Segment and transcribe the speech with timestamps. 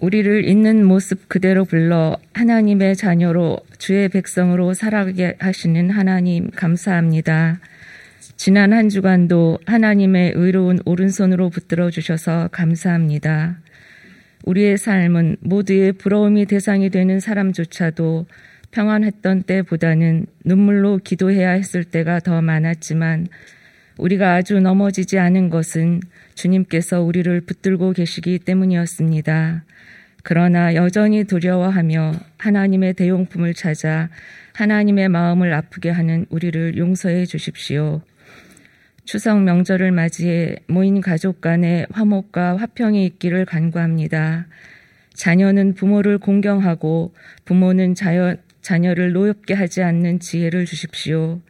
[0.00, 7.60] 우리를 있는 모습 그대로 불러 하나님의 자녀로 주의 백성으로 살아가게 하시는 하나님 감사합니다.
[8.36, 13.60] 지난 한 주간도 하나님의 의로운 오른손으로 붙들어 주셔서 감사합니다.
[14.44, 18.26] 우리의 삶은 모두의 부러움이 대상이 되는 사람조차도
[18.72, 23.28] 평안했던 때보다는 눈물로 기도해야 했을 때가 더 많았지만
[23.98, 26.00] 우리가 아주 넘어지지 않은 것은
[26.34, 29.64] 주님께서 우리를 붙들고 계시기 때문이었습니다.
[30.22, 34.08] 그러나 여전히 두려워하며 하나님의 대용품을 찾아
[34.54, 38.02] 하나님의 마음을 아프게 하는 우리를 용서해 주십시오.
[39.04, 44.46] 추석 명절을 맞이해 모인 가족 간의 화목과 화평이 있기를 간구합니다.
[45.14, 47.12] 자녀는 부모를 공경하고
[47.44, 51.40] 부모는 자녀, 자녀를 노엽게 하지 않는 지혜를 주십시오.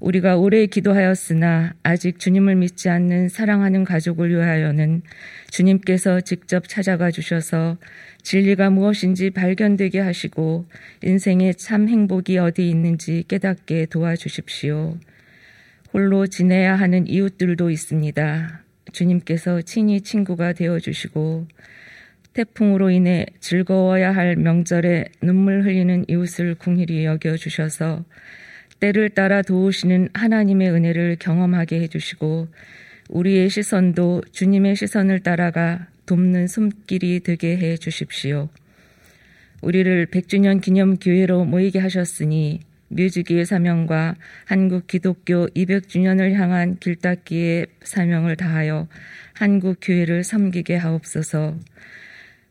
[0.00, 5.02] 우리가 오래 기도하였으나 아직 주님을 믿지 않는 사랑하는 가족을 위하여는
[5.50, 7.76] 주님께서 직접 찾아가 주셔서
[8.22, 10.64] 진리가 무엇인지 발견되게 하시고
[11.02, 14.96] 인생의 참 행복이 어디 있는지 깨닫게 도와주십시오.
[15.92, 18.62] 홀로 지내야 하는 이웃들도 있습니다.
[18.92, 21.46] 주님께서 친히 친구가 되어 주시고
[22.32, 28.04] 태풍으로 인해 즐거워야 할 명절에 눈물 흘리는 이웃을 궁일이 여겨 주셔서
[28.80, 32.48] 때를 따라 도우시는 하나님의 은혜를 경험하게 해주시고
[33.10, 38.48] 우리의 시선도 주님의 시선을 따라가 돕는 손길이 되게 해 주십시오.
[39.62, 48.88] 우리를 100주년 기념 교회로 모이게 하셨으니 뮤지기의 사명과 한국 기독교 200주년을 향한 길닦기의 사명을 다하여
[49.34, 51.56] 한국 교회를 섬기게 하옵소서.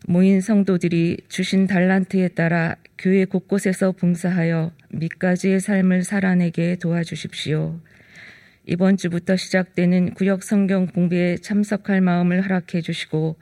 [0.08, 7.80] 모인 성도들이 주신 달란트에 따라 교회 곳곳에서 봉사하여 밑가지의 삶을 살아내게 도와주십시오.
[8.66, 13.38] 이번 주부터 시작되는 구역 성경 공부에 참석할 마음을 허락해 주시고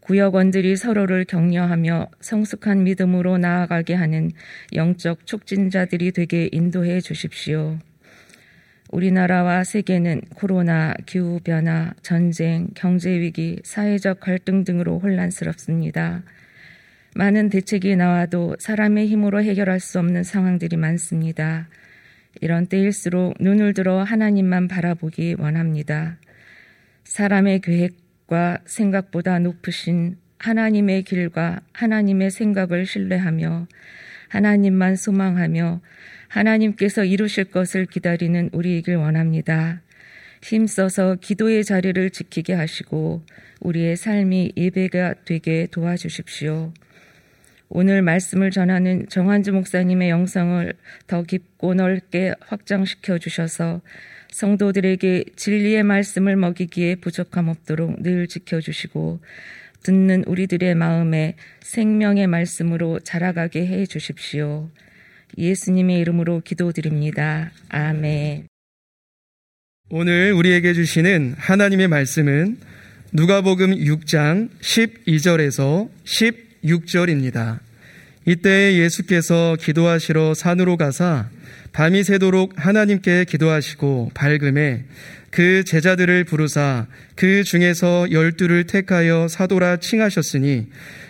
[0.00, 4.30] 구역원들이 서로를 격려하며 성숙한 믿음으로 나아가게 하는
[4.74, 7.78] 영적 촉진자들이 되게 인도해 주십시오.
[8.90, 16.22] 우리나라와 세계는 코로나, 기후변화, 전쟁, 경제위기, 사회적 갈등 등으로 혼란스럽습니다.
[17.16, 21.68] 많은 대책이 나와도 사람의 힘으로 해결할 수 없는 상황들이 많습니다.
[22.40, 26.16] 이런 때일수록 눈을 들어 하나님만 바라보기 원합니다.
[27.04, 33.68] 사람의 계획과 생각보다 높으신 하나님의 길과 하나님의 생각을 신뢰하며
[34.28, 35.80] 하나님만 소망하며
[36.26, 39.82] 하나님께서 이루실 것을 기다리는 우리이길 원합니다.
[40.42, 43.22] 힘써서 기도의 자리를 지키게 하시고
[43.60, 46.72] 우리의 삶이 예배가 되게 도와주십시오.
[47.68, 50.72] 오늘 말씀을 전하는 정한주 목사님의 영성을
[51.06, 53.80] 더 깊고 넓게 확장시켜 주셔서
[54.30, 59.20] 성도들에게 진리의 말씀을 먹이기에 부족함 없도록 늘 지켜주시고
[59.84, 64.70] 듣는 우리들의 마음에 생명의 말씀으로 자라가게 해 주십시오.
[65.36, 67.52] 예수님의 이름으로 기도드립니다.
[67.68, 68.48] 아멘.
[69.90, 72.58] 오늘 우리에게 주시는 하나님의 말씀은
[73.12, 75.88] 누가복음 6장 12절에서
[76.64, 77.58] 16절입니다.
[78.26, 81.28] 이때 예수께서 기도하시러 산으로 가사
[81.72, 84.84] 밤이 새도록 하나님께 기도하시고 밝음에
[85.30, 86.86] 그 제자들을 부르사
[87.16, 90.68] 그 중에서 열두를 택하여 사도라 칭하셨으니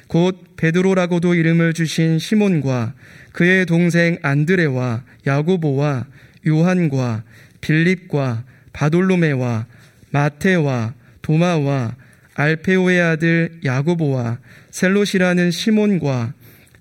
[0.09, 2.95] 곧 베드로라고도 이름을 주신 시몬과
[3.33, 6.07] 그의 동생 안드레와 야고보와
[6.47, 7.23] 요한과
[7.61, 9.67] 빌립과 바돌로메와
[10.11, 11.97] 마테와 도마와
[12.35, 14.39] 알페오의 아들 야고보와
[14.71, 16.35] 셀롯이라는 시몬과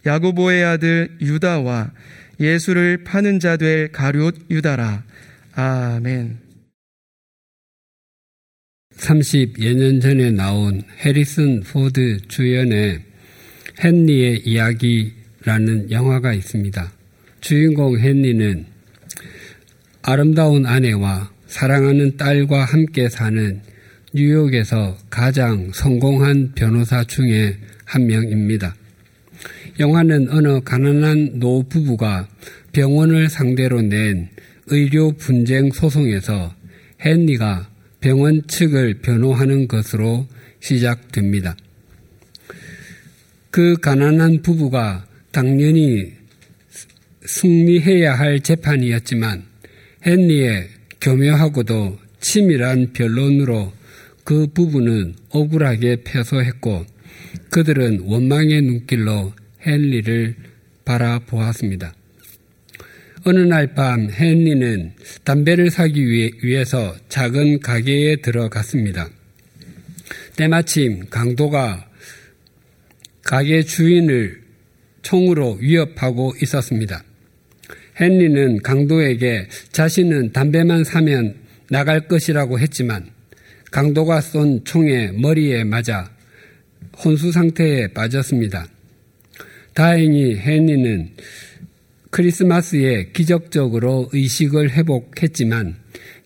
[0.06, 1.92] 야고보의 아들 유다와
[2.40, 5.04] 예수를 파는 자 될 가룟 유다라.
[5.54, 6.40] 아멘.
[8.98, 13.02] 30여 년 전에 나온 해리슨 포드 주연의
[13.84, 16.92] 헨리의 이야기 라는 영화가 있습니다.
[17.42, 18.66] 주인공 헨리는
[20.02, 23.62] 아름다운 아내와 사랑하는 딸과 함께 사는
[24.16, 28.76] 뉴욕에서 가장 성공한 변호사 중에 한 명입니다.
[29.80, 32.28] 영화는 어느 가난한 노부부가
[32.74, 34.30] 병원을 상대로 낸
[34.68, 36.54] 의료 분쟁 소송에서
[37.04, 37.72] 헨리가
[38.02, 40.28] 병원 측을 변호하는 것으로
[40.60, 41.58] 시작됩니다.
[43.50, 46.14] 그 가난한 부부가 당연히
[47.26, 49.44] 승리해야 할 재판이었지만
[50.06, 50.70] 헨리의
[51.02, 53.74] 교묘하고도 치밀한 변론으로
[54.24, 56.86] 그 부부는 억울하게 패소했고
[57.50, 59.34] 그들은 원망의 눈길로
[59.66, 60.36] 헨리를
[60.86, 61.94] 바라보았습니다.
[63.26, 64.92] 어느 날 밤 헨리는
[65.24, 69.10] 담배를 사기 위해 서 작은 가게에 들어갔습니다.
[70.36, 71.90] 때마침 강도가
[73.24, 74.42] 가게 주인을
[75.04, 77.04] 총으로 위협하고 있었습니다.
[78.00, 81.36] 헨리는 강도에게 자신은 담배만 사면
[81.70, 83.13] 나갈 것이라고 했지만
[83.74, 86.08] 강도가 쏜 총에 머리에 맞아
[87.04, 88.68] 혼수 상태에 빠졌습니다.
[89.74, 91.10] 다행히 헨리는
[92.12, 95.76] 크리스마스에 기적적으로 의식을 회복했지만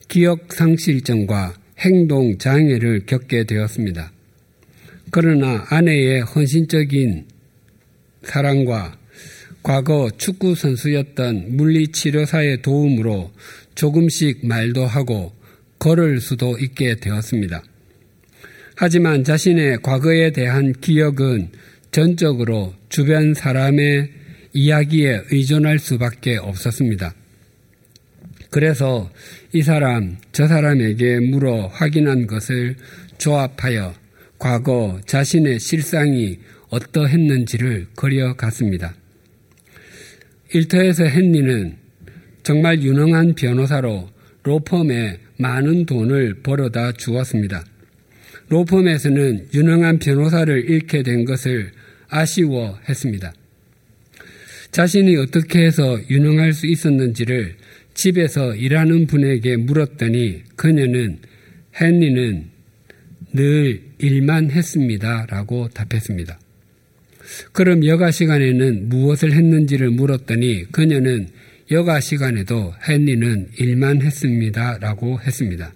[0.08, 4.12] 기억 상실증과 행동 장애를 겪게 되었습니다.
[5.10, 7.24] 그러나 아내의 헌신적인
[8.24, 8.98] 사랑과
[9.62, 13.32] 과거 축구 선수였던 물리치료사의 도움으로
[13.74, 15.37] 조금씩 말도 하고
[15.78, 17.62] 걸을 수도 있게 되었습니다.
[18.76, 21.50] 하지만 자신의 과거에 대한 기억은
[21.90, 24.10] 전적으로 주변 사람의
[24.52, 27.14] 이야기에 의존할 수밖에 없었습니다.
[28.50, 29.10] 그래서
[29.52, 32.76] 이 사람, 저 사람에게 물어 확인한 것을
[33.18, 33.94] 조합하여
[34.38, 36.38] 과거 자신의 실상이
[36.70, 38.94] 어떠했는지를 그려갔습니다.
[40.54, 41.76] 일터에서 헨리는
[42.42, 44.08] 정말 유능한 변호사로
[44.44, 47.64] 로펌에 많은 돈을 벌어다 주었습니다.
[48.48, 51.70] 로펌에서는 유능한 변호사를 잃게 된 것을
[52.08, 53.32] 아쉬워했습니다.
[54.70, 57.56] 자신이 어떻게 해서 유능할 수 있었는지를
[57.94, 61.18] 집에서 일하는 분에게 물었더니 그녀는
[61.80, 62.46] 헨리는
[63.32, 65.26] 늘 일만 했습니다.
[65.28, 66.38] 라고 답했습니다.
[67.52, 71.28] 그럼 여가 시간에는 무엇을 했는지를 물었더니 그녀는
[71.70, 74.78] 여가 시간에도 헨리는 일만 했습니다.
[74.78, 75.72] 라고 했습니다.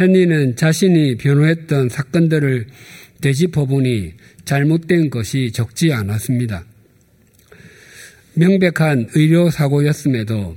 [0.00, 2.66] 헨리는 자신이 변호했던 사건들을
[3.20, 4.14] 되짚어보니
[4.44, 6.64] 잘못된 것이 적지 않았습니다.
[8.34, 10.56] 명백한 의료사고였음에도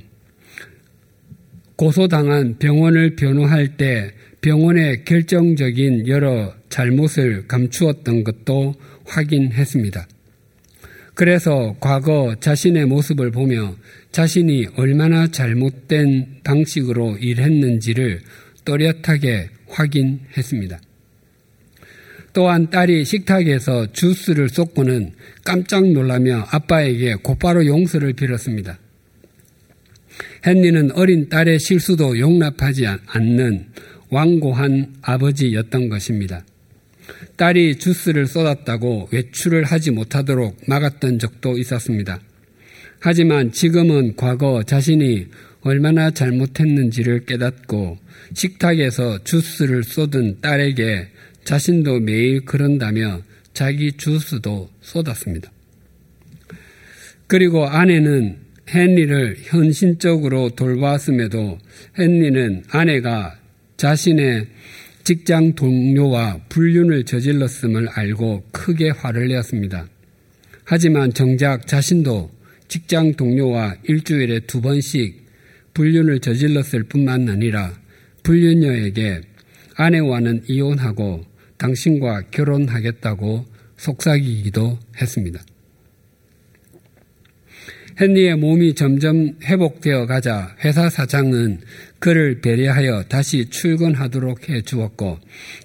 [1.76, 8.74] 고소당한 병원을 변호할 때 병원의 결정적인 여러 잘못을 감추었던 것도
[9.06, 10.08] 확인했습니다.
[11.18, 13.75] 그래서 과거 자신의 모습을 보며
[14.12, 18.22] 자신이 얼마나 잘못된 방식으로 일했는지를
[18.64, 20.80] 또렷하게 확인했습니다.
[22.34, 28.78] 또한 딸이 식탁에서 주스를 쏟고는 깜짝 놀라며 아빠에게 곧바로 용서를 빌었습니다.
[30.46, 33.66] 헨리는 어린 딸의 실수도 용납하지 않는
[34.12, 36.46] 완고한 아버지였던 것입니다.
[37.36, 42.19] 딸이 주스를 쏟았다고 외출을 하지 못하도록 막았던 적도 있었습니다.
[43.00, 45.27] 하지만 지금은 과거 자신이
[45.62, 47.98] 얼마나 잘못했는지를 깨닫고
[48.33, 51.09] 식탁에서 주스를 쏟은 딸에게
[51.44, 53.21] 자신도 매일 그런다며
[53.54, 55.51] 자기 주스도 쏟았습니다.
[57.27, 58.38] 그리고 아내는
[58.69, 61.57] 헨리를 현신적으로 돌보았음에도
[61.98, 63.38] 헨리는 아내가
[63.77, 64.48] 자신의
[65.07, 69.88] 직장 동료와 불륜을 저질렀음을 알고 크게 화를 내었습니다.
[70.65, 72.30] 하지만 정작 자신도
[72.68, 75.25] 직장 동료와 일주일에 두 번씩
[75.74, 77.74] 불륜을 저질렀을 뿐만 아니라
[78.24, 79.21] 불륜녀에게
[79.75, 81.24] 아내와는 이혼하고
[81.56, 83.45] 당신과 결혼하겠다고
[83.77, 85.42] 속삭이기도 했습니다.
[88.00, 91.62] 헨리의 몸이 점점 회복되어 가자 회사 사장은
[91.98, 95.18] 그를 배려하여 다시 출근하도록 해 주었고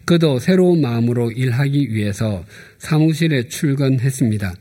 [0.06, 2.44] 그도 새로운 마음으로 일하기 위해서
[2.78, 4.54] 사무실에 출근했습니다.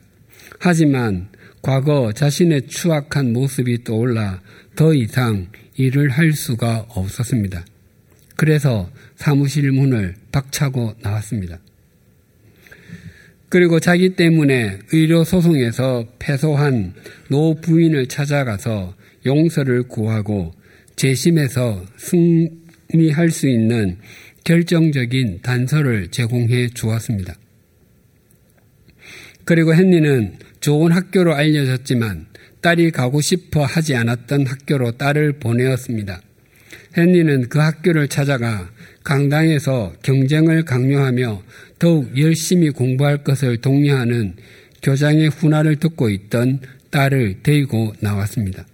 [0.59, 1.29] 하지만
[1.61, 4.41] 과거 자신의 추악한 모습이 떠올라
[4.75, 7.63] 더 이상 일을 할 수가 없었습니다.
[8.35, 11.59] 그래서 사무실 문을 박차고 나왔습니다.
[13.51, 16.93] 그리고 자기 때문에 의료 소송에서 패소한
[17.27, 20.53] 노 부인을 찾아가서 용서를 구하고
[20.95, 23.97] 재심에서 승리할 수 있는
[24.45, 27.35] 결정적인 단서를 제공해 주었습니다.
[29.43, 32.27] 그리고 헨리는 좋은 학교로 알려졌지만
[32.61, 36.21] 딸이 가고 싶어 하지 않았던 학교로 딸을 보내었습니다.
[36.95, 38.69] 헨리는 그 학교를 찾아가
[39.03, 41.43] 강당에서 경쟁을 강요하며
[41.79, 44.35] 더욱 열심히 공부할 것을 독려하는
[44.83, 46.59] 교장의 훈화를 듣고 있던
[46.91, 48.65] 딸을 데리고 나왔습니다.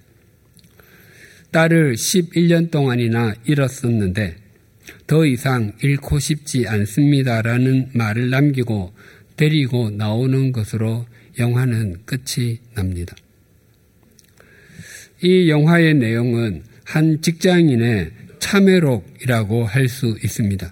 [1.52, 4.36] 딸을 11년 동안이나 잃었었는데
[5.06, 8.94] 더 이상 잃고 싶지 않습니다라는 말을 남기고
[9.38, 11.06] 데리고 나오는 것으로
[11.40, 13.16] 영화는 끝이 납니다.
[15.22, 20.72] 이 영화의 내용은 한 직장인의 참회록이라고 할 수 있습니다.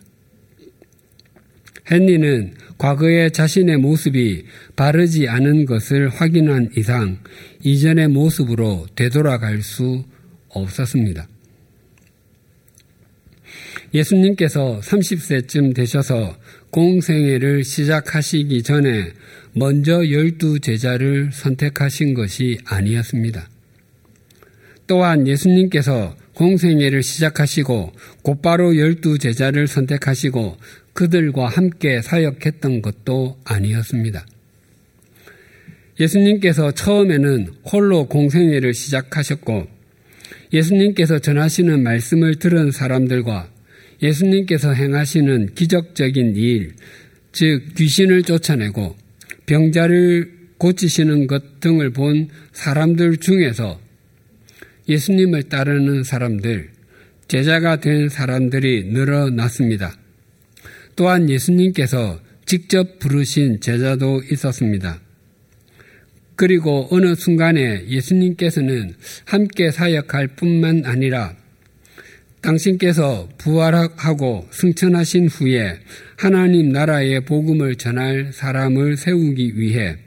[1.89, 4.45] 헨리는 과거의 자신의 모습이
[4.75, 7.19] 바르지 않은 것을 확인한 이상
[7.63, 10.03] 이전의 모습으로 되돌아갈 수
[10.49, 11.27] 없었습니다.
[13.93, 16.37] 예수님께서 30세쯤 되셔서
[16.71, 19.13] 공생애를 시작하시기 전에
[19.53, 23.47] 먼저 열두 제자를 선택하신 것이 아니었습니다.
[24.87, 30.57] 또한 예수님께서 공생애를 시작하시고 곧바로 열두 제자를 선택하시고
[30.93, 34.25] 그들과 함께 사역했던 것도 아니었습니다.
[35.99, 39.67] 예수님께서 처음에는 홀로 공생애를 시작하셨고
[40.53, 43.49] 예수님께서 전하시는 말씀을 들은 사람들과
[44.01, 46.73] 예수님께서 행하시는 기적적인 일,
[47.31, 48.95] 즉 귀신을 쫓아내고
[49.45, 53.79] 병자를 고치시는 것 등을 본 사람들 중에서
[54.87, 56.69] 예수님을 따르는 사람들,
[57.27, 59.95] 제자가 된 사람들이 늘어났습니다.
[60.95, 65.01] 또한 예수님께서 직접 부르신 제자도 있었습니다.
[66.35, 68.93] 그리고 어느 순간에 예수님께서는
[69.25, 71.35] 함께 사역할 뿐만 아니라
[72.41, 75.79] 당신께서 부활하고 승천하신 후에
[76.17, 79.97] 하나님 나라의 복음을 전할 사람을 세우기 위해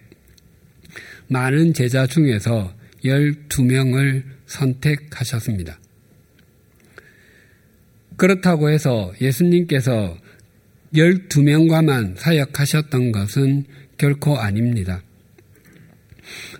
[1.26, 2.72] 많은 제자 중에서
[3.04, 5.78] 12명을 선택하셨습니다.
[8.16, 10.18] 그렇다고 해서 예수님께서
[10.94, 13.64] 12명과만 사역하셨던 것은
[13.96, 15.02] 결코 아닙니다.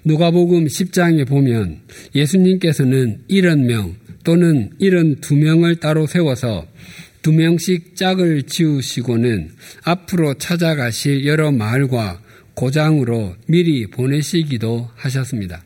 [0.04, 1.80] 누가복음 10장에 보면
[2.14, 6.66] 예수님께서는 70명 또는 72명을 따로 세워서
[7.22, 9.50] 두 명씩 짝을 지우시고는
[9.82, 12.22] 앞으로 찾아가실 여러 마을과
[12.54, 15.62] 고장으로 미리 보내시기도 하셨습니다.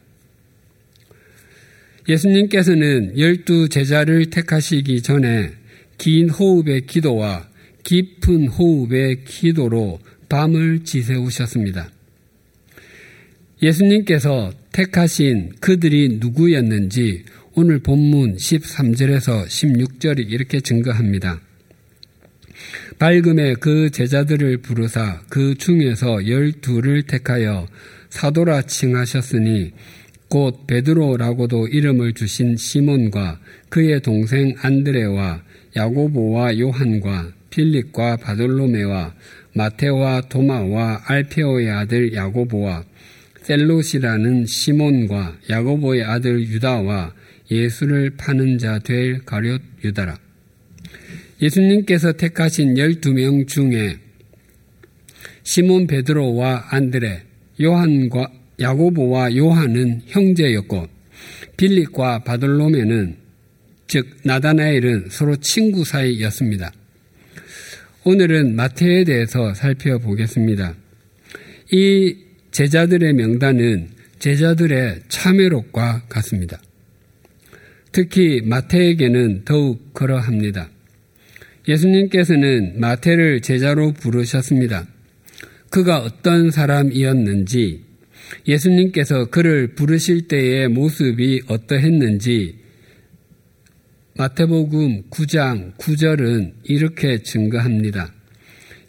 [2.13, 5.51] 예수님께서는 열두 제자를 택하시기 전에
[5.97, 7.49] 긴 호흡의 기도와
[7.85, 11.91] 깊은 호흡의 기도로 밤을 지새우셨습니다.
[13.63, 21.41] 예수님께서 택하신 그들이 누구였는지 오늘 본문 13절에서 16절이 이렇게 증거합니다.
[22.99, 27.67] 밝음에 그 제자들을 부르사 그 중에서 열두를 택하여
[28.11, 29.73] 사도라 칭하셨으니
[30.33, 35.43] 곧 베드로라고도 이름을 주신 시몬과 그의 동생 안드레와
[35.77, 39.15] 야고보와 요한과 필립과 바돌로메와
[39.53, 42.83] 마테와 도마와 알페오의 아들 야고보와
[43.43, 47.13] 셀롯이라는 시몬과 야고보의 아들 유다와
[47.51, 50.17] 예수를 파는 자 될 가룟 유다라.
[51.43, 53.99] 예수님께서 택하신 12명 중에
[55.43, 57.21] 시몬 베드로와 안드레,
[57.61, 60.87] 요한과 야고보와 요한은 형제였고
[61.57, 63.17] 빌립과 바돌로메는
[63.87, 66.73] 즉 나다나엘은 서로 친구 사이였습니다.
[68.05, 70.75] 오늘은 마태에 대해서 살펴보겠습니다.
[71.73, 72.17] 이
[72.51, 73.89] 제자들의 명단은
[74.19, 76.61] 제자들의 참회록과 같습니다.
[77.93, 80.71] 특히 마태에게는 더욱 그러합니다.
[81.69, 84.87] 예수님께서는 마태를 제자로 부르셨습니다.
[85.71, 87.83] 그가 어떤 사람이었는지,
[88.47, 92.63] 예수님께서 그를 부르실 때의 모습이 어떠했는지,
[94.17, 98.13] 마태복음 9장 9절은 이렇게 증거합니다.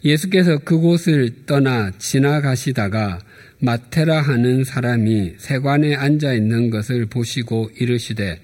[0.04, 3.20] 예수께서 그곳을 떠나 지나가시다가
[3.60, 8.38] 마테라 하는 사람이 세관에 앉아 있는 것을 보시고 이르시되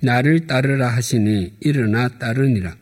[0.00, 2.76] 나를 따르라 하시니 일어나 따르니라.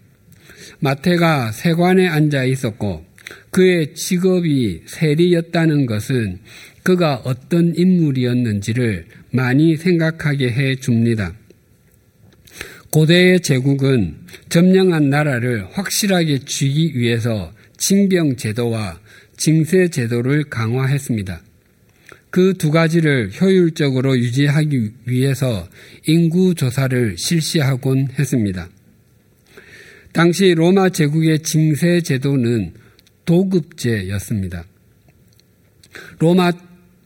[0.81, 3.05] 마태가 세관에 앉아 있었고
[3.51, 6.39] 그의 직업이 세리였다는 것은
[6.83, 11.35] 그가 어떤 인물이었는지를 많이 생각하게 해 줍니다.
[12.91, 14.17] 고대의 제국은
[14.49, 19.01] 점령한 나라를 확실하게 쥐기 위해서 징병 제도와
[19.37, 21.43] 징세 제도를 강화했습니다.
[22.33, 25.69] 그 두 가지를 효율적으로 유지하기 위해서
[26.07, 28.71] 인구 조사를 실시하곤 했습니다.
[30.13, 32.73] 당시 로마 제국의 징세 제도는
[33.25, 34.65] 도급제였습니다.
[36.19, 36.53] 로마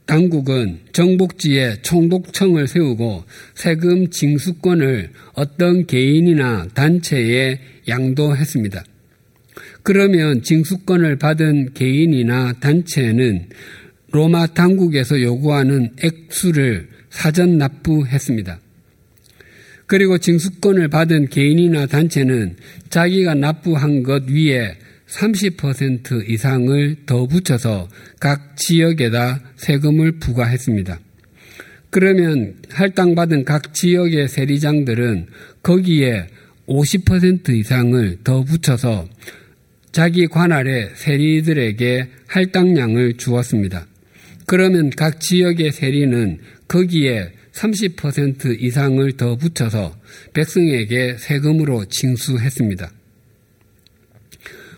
[0.06, 7.58] 당국은 정복지에 총독청을 세우고 세금 징수권을 어떤 개인이나 단체에
[7.88, 8.84] 양도했습니다.
[9.82, 13.48] 그러면 징수권을 받은 개인이나 단체는
[14.12, 18.60] 로마 당국에서 요구하는 액수를 사전 납부했습니다.
[19.86, 22.56] 그리고 징수권을 받은 개인이나 단체는
[22.90, 24.76] 자기가 납부한 것 위에
[25.08, 27.88] 30% 이상을 더 붙여서
[28.20, 30.98] 각 지역에다 세금을 부과했습니다.
[31.90, 35.26] 그러면 할당받은 각 지역의 세리장들은
[35.62, 36.26] 거기에
[36.66, 39.08] 50% 이상을 더 붙여서
[39.92, 43.86] 자기 관할의 세리들에게 할당량을 주었습니다.
[44.44, 49.96] 그러면 각 지역의 세리는 거기에 30% 이상을 더 붙여서
[50.34, 52.90] 백성에게 세금으로 징수했습니다.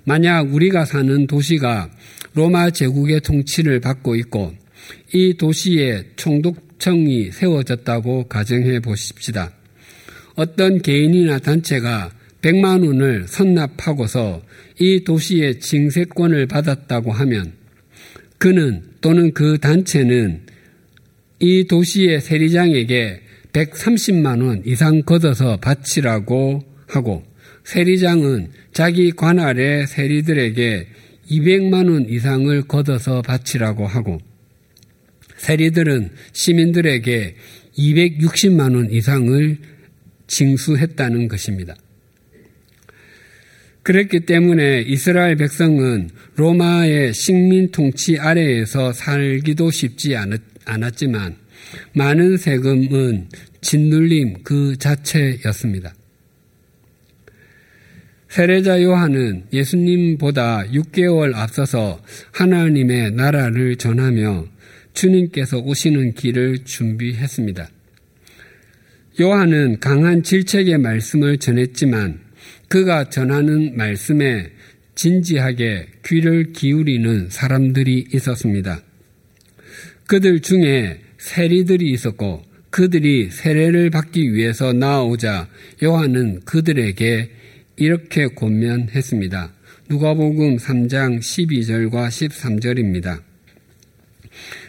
[0.09, 1.91] 만약 우리가 사는 도시가
[2.33, 4.55] 로마 제국의 통치를 받고 있고
[5.13, 9.53] 이 도시에 총독청이 세워졌다고 가정해 보십시다.
[10.35, 12.11] 어떤 개인이나 단체가
[12.41, 14.41] 100만 원을 선납하고서
[14.81, 17.53] 이 도시의 징세권을 받았다고 하면
[18.39, 20.47] 그는 또는 그 단체는
[21.41, 23.21] 이 도시의 세리장에게
[23.53, 27.25] 130만 원 이상 걷어서 바치라고 하고
[27.69, 30.87] 세리장은 자기 관할의 세리들에게
[31.31, 34.19] 200만 원 이상을 걷어서 바치라고 하고
[35.37, 37.37] 세리들은 시민들에게
[37.77, 39.59] 260만 원 이상을
[40.29, 41.77] 징수했다는 것입니다.
[43.83, 50.17] 그랬기 때문에 이스라엘 백성은 로마의 식민 통치 아래에서 살기도 쉽지
[50.65, 51.37] 않았지만
[51.93, 53.29] 많은 세금은
[53.61, 55.98] 짓눌림 그 자체였습니다.
[58.29, 62.01] 세례자 요한은 예수님보다 6개월 앞서서
[62.33, 64.47] 하나님의 나라를 전하며
[64.93, 67.69] 주님께서 오시는 길을 준비했습니다.
[69.21, 72.21] 요한은 강한 질책의 말씀을 전했지만
[72.69, 74.51] 그가 전하는 말씀에
[74.95, 78.83] 진지하게 귀를 기울이는 사람들이 있었습니다.
[80.07, 85.49] 그들 중에 세리들이 있었고 그들이 세례를 받기 위해서 나오자
[85.83, 87.38] 요한은 그들에게
[87.79, 89.53] 이렇게 권면했습니다.
[89.89, 93.23] 누가복음 3장 12절과 13절입니다.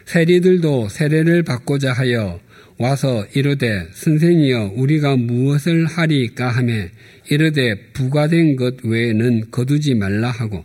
[0.06, 2.40] 세리들도 세례를 받고자 하여
[2.78, 6.90] 와서 이르되 선생이여 우리가 무엇을 하리까 하매
[7.30, 10.64] 이르되 부과된 것 외에는 거두지 말라 하고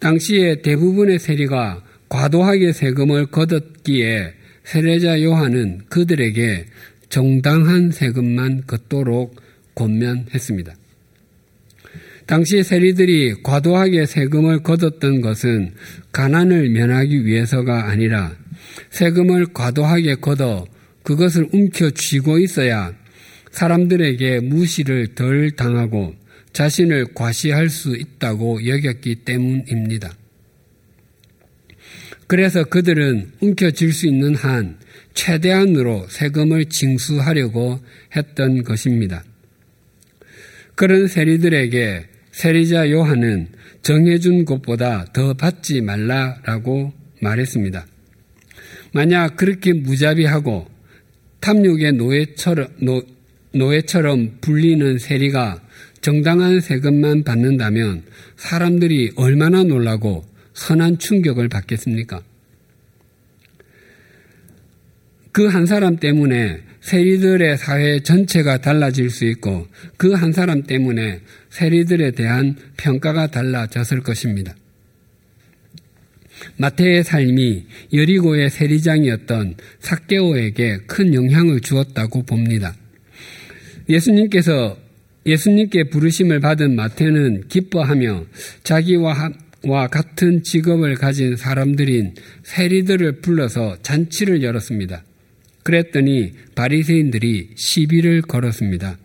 [0.00, 6.66] 당시에 대부분의 세리가 과도하게 세금을 거뒀기에 세례자 요한은 그들에게
[7.08, 9.36] 정당한 세금만 걷도록
[9.74, 10.74] 권면했습니다.
[12.26, 15.74] 당시 세리들이 과도하게 세금을 거뒀던 것은
[16.12, 18.34] 가난을 면하기 위해서가 아니라
[18.90, 20.66] 세금을 과도하게 걷어
[21.02, 22.94] 그것을 움켜쥐고 있어야
[23.50, 26.14] 사람들에게 무시를 덜 당하고
[26.54, 30.16] 자신을 과시할 수 있다고 여겼기 때문입니다.
[32.26, 34.78] 그래서 그들은 움켜쥘 수 있는 한
[35.12, 37.80] 최대한으로 세금을 징수하려고
[38.16, 39.22] 했던 것입니다.
[40.74, 43.46] 그런 세리들에게 세리자 요한은
[43.82, 47.86] 정해준 것보다 더 받지 말라라고 말했습니다.
[48.92, 50.66] 만약 그렇게 무자비하고
[51.40, 53.02] 탐욕의 노예처럼, 노,
[53.52, 55.62] 노예처럼 불리는 세리가
[56.00, 58.02] 정당한 세금만 받는다면
[58.36, 62.20] 사람들이 얼마나 놀라고 선한 충격을 받겠습니까?
[65.30, 69.66] 그 한 사람 때문에 세리들의 사회 전체가 달라질 수 있고
[69.96, 71.20] 그 한 사람 때문에
[71.54, 74.54] 세리들에 대한 평가가 달라졌을 것입니다.
[76.56, 82.74] 마태의 삶이 여리고의 세리장이었던 사개오에게 큰 영향을 주었다고 봅니다.
[83.88, 84.76] 예수님께서
[85.26, 88.26] 예수님께 부르심을 받은 마태는 기뻐하며
[88.64, 89.32] 자기와
[89.66, 95.04] 와 같은 직업을 가진 사람들인 세리들을 불러서 잔치를 열었습니다.
[95.62, 98.98] 그랬더니 바리새인들이 시비를 걸었습니다.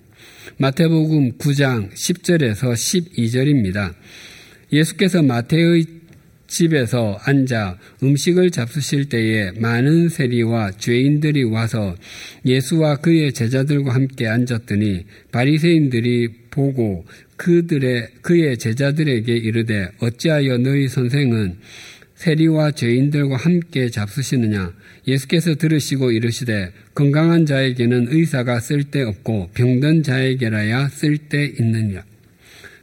[0.57, 3.93] 마태복음 9장 10절에서 12절입니다.
[4.71, 5.85] 예수께서 마태의
[6.47, 11.95] 집에서 앉아 음식을 잡수실 때에 많은 세리와 죄인들이 와서
[12.45, 17.05] 예수와 그의 제자들과 함께 앉았더니 바리새인들이 보고
[17.37, 21.57] 그들의 그의 제자들에게 이르되 어찌하여 너희 선생은
[22.15, 24.73] 세리와 죄인들과 함께 잡수시느냐
[25.09, 32.03] 예수께서 들으시고 이르시되 건강한 자에게는 의사가 쓸데없고 병든 자에게라야 쓸데 있느냐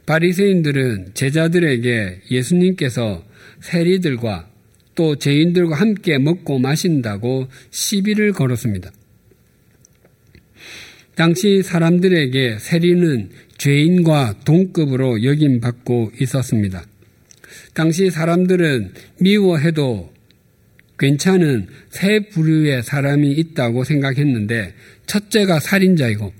[0.05, 3.25] 바리새인들은 제자들에게 예수님께서
[3.59, 4.49] 세리들과
[4.95, 8.91] 또 죄인들과 함께 먹고 마신다고 시비를 걸었습니다.
[11.15, 16.83] 당시 사람들에게 세리는 죄인과 동급으로 여김받고 있었습니다.
[17.73, 20.13] 당시 사람들은 미워해도
[20.99, 24.73] 괜찮은 세 부류의 사람이 있다고 생각했는데
[25.05, 26.33] 첫째가 살인자이고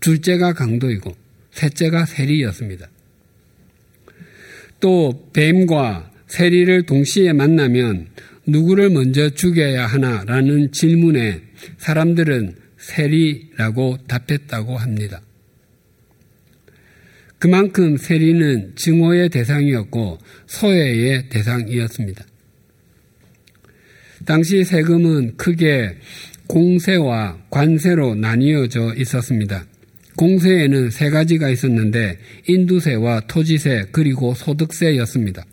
[0.00, 1.14] 둘째가 강도이고
[1.52, 2.88] 셋째가 세리였습니다.
[4.80, 8.08] 또 뱀과 세리를 동시에 만나면
[8.46, 11.42] 누구를 먼저 죽여야 하나라는 질문에
[11.78, 15.22] 사람들은 세리라고 답했다고 합니다.
[17.38, 22.24] 그만큼 세리는 증오의 대상이었고 소외의 대상이었습니다.
[24.24, 25.96] 당시 세금은 크게
[26.46, 29.64] 공세와 관세로 나뉘어져 있었습니다.
[30.16, 35.44] 공세에는 세 가지가 있었는데 인두세와 토지세 그리고 소득세였습니다.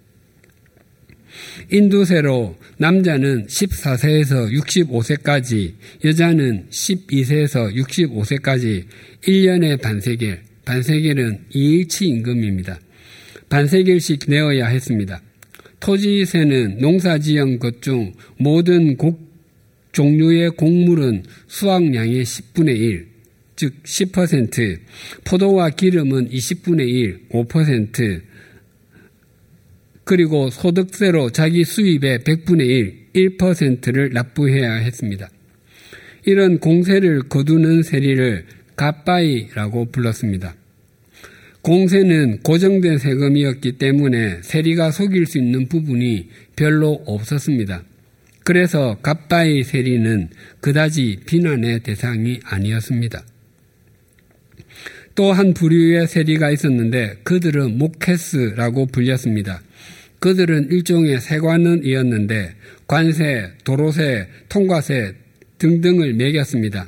[1.71, 8.83] 인두세로 남자는 14세에서 65세까지, 여자는 12세에서 65세까지
[9.23, 12.79] 1년에 반세길, 반세길은 2일치 임금입니다.
[13.49, 15.21] 반세길씩 내어야 했습니다.
[15.79, 19.29] 토지세는 농사지은 것 중 모든 곡
[19.91, 23.07] 종류의 곡물은 수확량의 10분의 1,
[23.55, 24.79] 즉 10%,
[25.25, 28.21] 포도와 기름은 20분의 1, 5%,
[30.03, 32.65] 그리고 소득세로 자기 수입의 100분의
[33.13, 35.29] 1, 1%를 납부해야 했습니다.
[36.25, 40.55] 이런 공세를 거두는 세리를 가빠이라고 불렀습니다.
[41.61, 47.83] 공세는 고정된 세금이었기 때문에 세리가 속일 수 있는 부분이 별로 없었습니다.
[48.43, 50.29] 그래서 갑바이 세리는
[50.61, 53.23] 그다지 비난의 대상이 아니었습니다.
[55.15, 59.61] 또 한 부류의 세리가 있었는데 그들은 모케스라고 불렸습니다.
[60.19, 62.55] 그들은 일종의 세관원이었는데
[62.87, 65.13] 관세, 도로세, 통과세
[65.57, 66.87] 등등을 매겼습니다.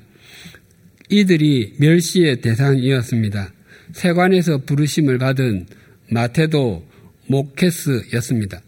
[1.10, 3.54] 이들이 멸시의 대상이었습니다.
[3.94, 5.68] 세관에서 부르심을 받은
[6.10, 6.86] 마테도
[7.28, 8.62] 모케스였습니다.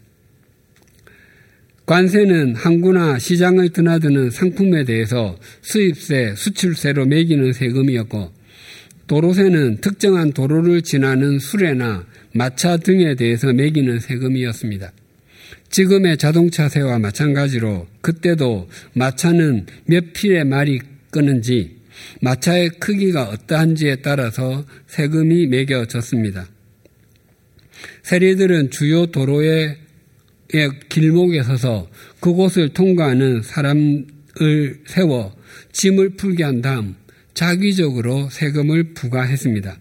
[1.86, 8.32] 관세는 항구나 시장을 드나드는 상품에 대해서 수입세, 수출세로 매기는 세금이었고
[9.06, 14.92] 도로세는 특정한 도로를 지나는 수레나 마차 등에 대해서 매기는 세금이었습니다.
[15.68, 21.76] 지금의 자동차세와 마찬가지로 그때도 마차는 몇 필의 말이 끄는지
[22.20, 26.48] 마차의 크기가 어떠한지에 따라서 세금이 매겨졌습니다.
[28.02, 29.78] 세리들은 주요 도로의
[30.88, 31.88] 길목에 서서
[32.20, 34.06] 그곳을 통과하는 사람을
[34.86, 35.34] 세워
[35.72, 36.94] 짐을 풀게 한 다음
[37.34, 39.78] 자기적으로 세금을 부과했습니다.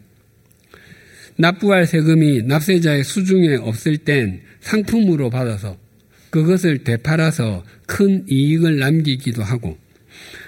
[1.38, 5.78] 납부할 세금이 납세자의 수중에 없을 땐 상품으로 받아서
[6.30, 9.78] 그것을 되팔아서 큰 이익을 남기기도 하고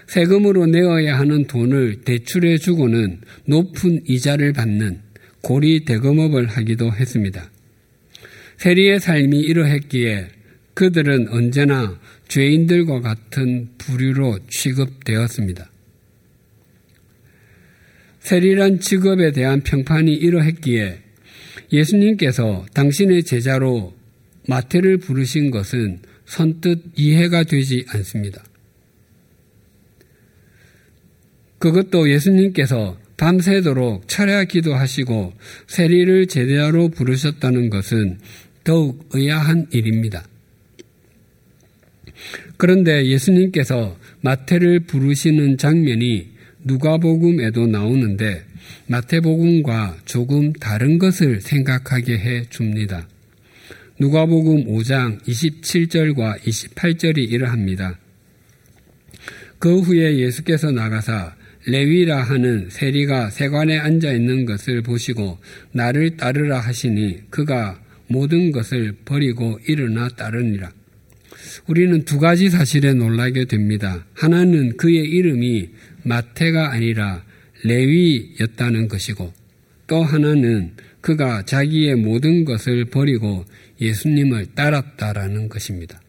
[0.08, 5.02] 세금으로 내어야 하는 돈을 대출해 주고는 높은 이자를 받는
[5.42, 7.52] 고리 대금업을 하기도 했습니다.
[8.58, 10.28] 세리의 삶이 이러했기에
[10.74, 15.70] 그들은 언제나 죄인들과 같은 부류로 취급되었습니다.
[18.20, 21.00] 세리란 직업에 대한 평판이 이러했기에
[21.72, 23.94] 예수님께서 당신의 제자로
[24.48, 28.44] 마태를 부르신 것은 선뜻 이해가 되지 않습니다.
[31.60, 35.34] 그것도 예수님께서 밤새도록 철야 기도하시고
[35.68, 38.20] 세리를 제자로 부르셨다는 것은
[38.64, 40.26] 더욱 의아한 일입니다.
[42.58, 48.44] 그런데 예수님께서 마태를 부르시는 장면이 누가복음에도 나오는데
[48.88, 53.08] 마태복음과 조금 다른 것을 생각하게 해 줍니다.
[54.00, 57.98] 누가복음 5장 27절과 28절이 이러합니다.
[59.60, 61.36] 그 후에 예수께서 나가사
[61.68, 65.40] 레위라 하는 세리가 세관에 앉아 있는 것을 보시고
[65.72, 70.72] 나를 따르라 하시니 그가 모든 것을 버리고 일어나 따르니라.
[71.68, 74.06] 우리는 두 가지 사실에 놀라게 됩니다.
[74.14, 75.70] 하나는 그의 이름이
[76.04, 77.24] 마태가 아니라
[77.64, 79.34] 레위였다는 것이고
[79.88, 83.46] 또 하나는 그가 자기의 모든 것을 버리고
[83.82, 86.02] 예수님을 따랐다라는 것입니다.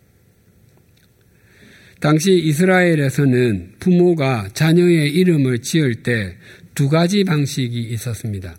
[2.07, 6.37] 당시 이스라엘에서는 부모가 자녀의 이름을 지을 때
[6.73, 8.57] 두 가지 방식이 있었습니다.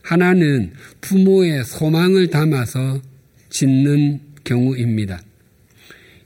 [0.00, 3.02] 하나는 부모의 소망을 담아서
[3.50, 5.20] 짓는 경우입니다.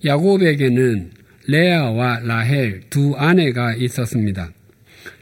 [0.05, 1.11] 야곱에게는
[1.49, 4.53] 레아와 라헬 두 아내가 있었습니다.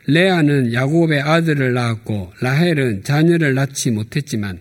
[0.07, 4.59] 레아는 야곱의 아들을 낳았고 라헬은 자녀를 낳지 못했지만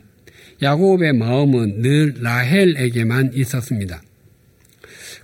[0.61, 4.01] 야곱의 마음은 늘 라헬에게만 있었습니다.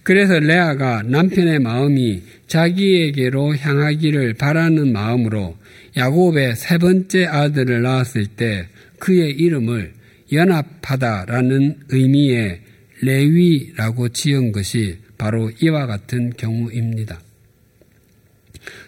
[0.04, 5.58] 그래서 레아가 남편의 마음이 자기에게로 향하기를 바라는 마음으로
[5.96, 8.68] 야곱의 세 번째 아들을 낳았을 때
[9.00, 9.94] 그의 이름을
[10.32, 12.62] 연합하다라는 의미의
[13.02, 17.22] 레위라고 지은 것이 바로 이와 같은 경우입니다.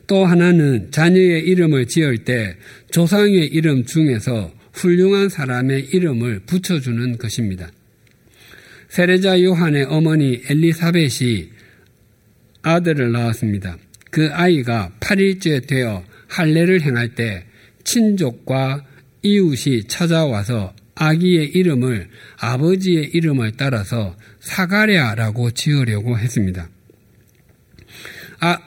[0.08, 2.56] 또 하나는 자녀의 이름을 지을 때
[2.92, 7.70] 조상의 이름 중에서 훌륭한 사람의 이름을 붙여주는 것입니다.
[8.96, 11.50] 세례자 요한의 어머니 엘리사벳이
[12.62, 13.78] 아들을 낳았습니다.
[14.10, 17.44] 그 아이가 8일째 되어 할례를 행할 때
[17.84, 18.86] 친족과
[19.22, 22.08] 이웃이 찾아와서 아기의 이름을
[22.40, 26.70] 아버지의 이름을 따라서 사가랴라고 지으려고 했습니다.
[28.40, 28.60] 아,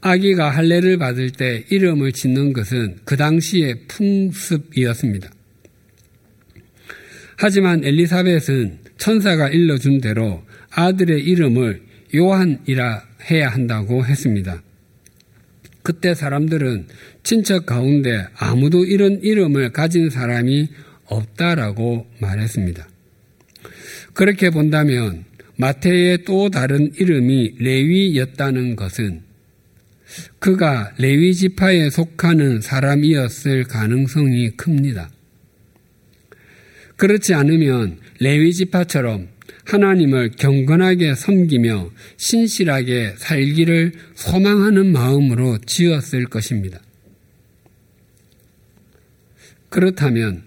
[0.00, 5.30] 아기가 할례를 받을 때 이름을 짓는 것은 그 당시의 풍습이었습니다.
[7.36, 11.82] 하지만 엘리사벳은 천사가 일러준 대로 아들의 이름을
[12.14, 14.62] 요한이라 해야 한다고 했습니다.
[15.82, 16.86] 그때 사람들은
[17.22, 20.68] 친척 가운데 아무도 이런 이름을 가진 사람이
[21.06, 22.88] 없다라고 말했습니다.
[24.12, 25.24] 그렇게 본다면
[25.56, 29.22] 마태의 또 다른 이름이 레위였다는 것은
[30.38, 35.10] 그가 레위 지파에 속하는 사람이었을 가능성이 큽니다.
[37.00, 39.28] 그렇지 않으면 레위 지파처럼
[39.64, 46.78] 하나님을 경건하게 섬기며 신실하게 살기를 소망하는 마음으로 지었을 것입니다.
[49.70, 50.42] 그렇다면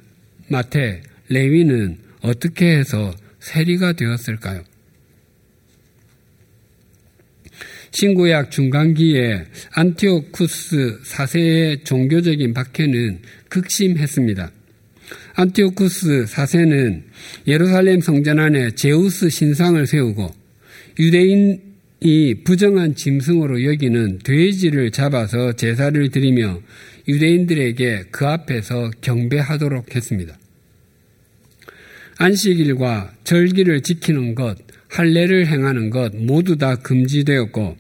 [0.48, 4.63] 마태, 레위는 어떻게 해서 세리가 되었을까요?
[7.89, 14.52] 신구약 중간기에 안티오쿠스 4세의 종교적인 박해는 극심했습니다.
[15.36, 17.04] 안티오쿠스 4세는
[17.47, 20.32] 예루살렘 성전 안에 제우스 신상을 세우고
[20.99, 26.62] 유대인이 부정한 짐승으로 여기는 돼지를 잡아서 제사를 드리며
[27.08, 30.38] 유대인들에게 그 앞에서 경배하도록 했습니다.
[32.17, 34.58] 안식일과 절기를 지키는 것,
[34.89, 37.76] 할례를 행하는 것 모두 다 금지되었고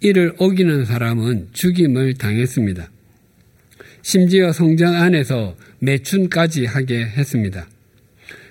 [0.00, 2.90] 이를 어기는 사람은 죽임을 당했습니다.
[4.02, 7.68] 심지어 성전 안에서 매춘까지 하게 했습니다.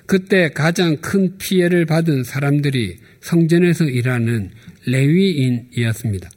[0.05, 4.51] 그때 가장 큰 피해를 받은 사람들이 성전에서 일하는
[4.85, 6.29] 레위인이었습니다.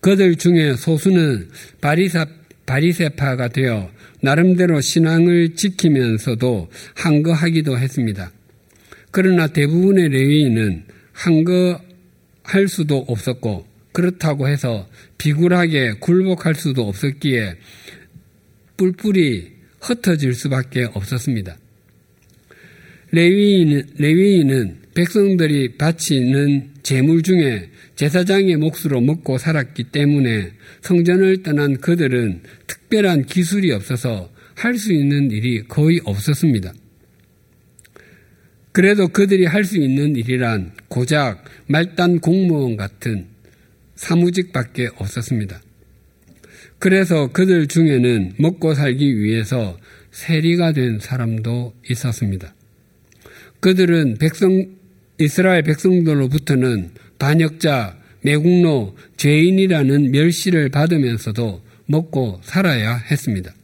[0.00, 1.48] 그들 중에 소수는
[1.80, 2.26] 바리사,
[2.66, 8.32] 바리세파가 되어 나름대로 신앙을 지키면서도 한거하기도 했습니다.
[9.10, 17.56] 그러나 대부분의 레위인은 한거할 수도 없었고 그렇다고 해서 비굴하게 굴복할 수도 없었기에
[18.82, 21.56] 뿔뿔이 흩어질 수밖에 없었습니다.
[23.12, 33.26] 레위인은, 레위인은 백성들이 바치는 재물 중에 제사장의 몫으로 먹고 살았기 때문에 성전을 떠난 그들은 특별한
[33.26, 36.72] 기술이 없어서 할 수 있는 일이 거의 없었습니다.
[38.72, 43.26] 그래도 그들이 할 수 있는 일이란 고작 말단 공무원 같은
[43.94, 45.60] 사무직밖에 없었습니다.
[46.82, 49.78] 그래서 그들 중에는 먹고 살기 위해서
[50.10, 52.56] 세리가 된 사람도 있었습니다.
[53.60, 54.66] 그들은 백성,
[55.16, 56.90] 이스라엘 백성들로부터는
[57.20, 63.54] 반역자, 매국노, 죄인이라는 멸시를 받으면서도 먹고 살아야 했습니다.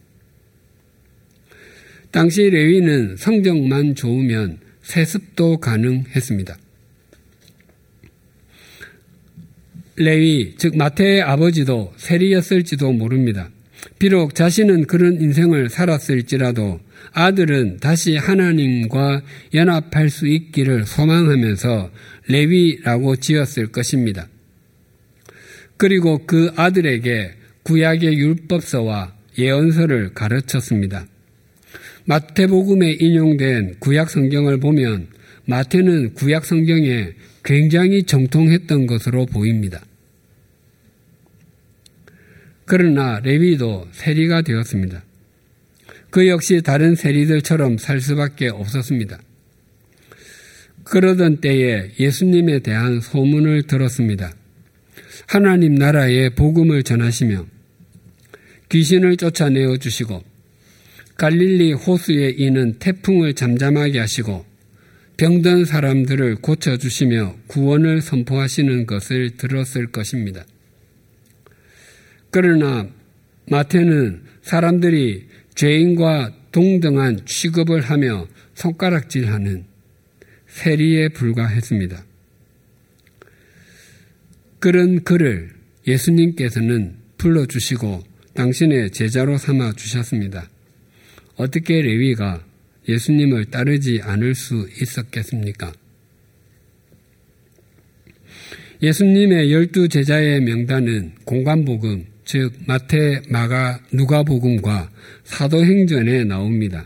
[2.11, 6.57] 당시 레위는 성적만 좋으면 세습도 가능했습니다.
[9.99, 13.49] 레위, 즉 마태의 아버지도 세리였을지도 모릅니다.
[13.99, 16.79] 비록 자신은 그런 인생을 살았을지라도
[17.11, 19.21] 아들은 다시 하나님과
[19.53, 21.91] 연합할 수 있기를 소망하면서
[22.27, 24.27] 레위라고 지었을 것입니다.
[25.75, 27.33] 그리고 그 아들에게
[27.63, 31.07] 구약의 율법서와 예언서를 가르쳤습니다.
[32.05, 35.07] 마태복음에 인용된 구약 성경을 보면
[35.45, 37.09] 마태는 구약 성경에
[37.43, 39.81] 굉장히 정통했던 것으로 보입니다.
[42.69, 45.03] 그러나 레위도 세리가 되었습니다.
[46.11, 49.19] 그 역시 다른 세리들처럼 살 수밖에 없었습니다.
[50.83, 54.31] 그러던 때에 예수님에 대한 소문을 들었습니다.
[55.25, 57.47] 하나님 나라의 복음을 전하시며
[58.69, 60.23] 귀신을 쫓아내어 주시고
[61.17, 64.45] 갈릴리 호수에 이는 태풍을 잠잠하게 하시고
[65.17, 70.45] 병든 사람들을 고쳐주시며 구원을 선포하시는 것을 들었을 것입니다.
[72.31, 72.87] 그러나
[73.49, 79.65] 마태는 사람들이 죄인과 동등한 취급을 하며 손가락질하는
[80.47, 82.05] 세리에 불과했습니다.
[84.59, 85.51] 그런 그를
[85.87, 90.49] 예수님께서는 불러주시고 당신의 제자로 삼아 주셨습니다.
[91.35, 92.43] 어떻게 레위가
[92.87, 95.71] 예수님을 따르지 않을 수 있었겠습니까?
[98.81, 104.91] 예수님의 열두 제자의 명단은 공관복음, 즉 마태, 마가, 누가복음과
[105.23, 106.85] 사도행전에 나옵니다.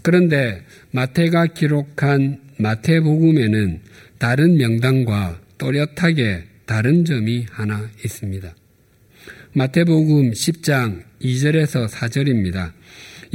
[0.00, 0.62] 그런데
[0.92, 3.80] 마태가 기록한 마태복음에는
[4.16, 8.54] 다른 명단과 또렷하게 다른 점이 하나 있습니다.
[9.52, 12.72] 마태복음 10장 2절에서 4절입니다.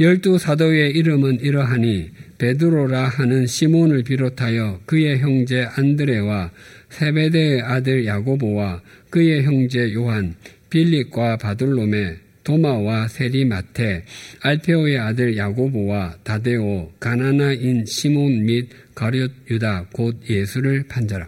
[0.00, 6.50] 열두 사도의 이름은 이러하니 베드로라 하는 시몬을 비롯하여 그의 형제 안드레와
[6.90, 10.34] 세베대의 아들 야고보와 그의 형제 요한,
[10.70, 14.04] 빌립과 바돌로메, 도마와 세리마테,
[14.40, 21.26] 알페오의 아들 야고보와 다데오, 가나나인 시몬 및 가룟 유다 곧 예수를 판자라.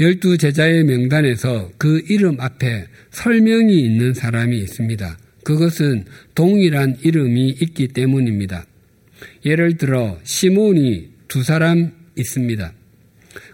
[0.00, 5.18] 열두 제자의 명단에서 그 이름 앞에 설명이 있는 사람이 있습니다.
[5.44, 8.66] 그것은 동일한 이름이 있기 때문입니다.
[9.44, 12.72] 예를 들어 시몬이 두 사람 있습니다.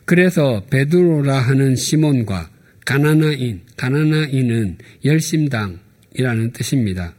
[0.04, 2.50] 그래서 베드로라 하는 시몬과
[2.90, 7.14] 가나나인, 가나나인은 열심당이라는 뜻입니다.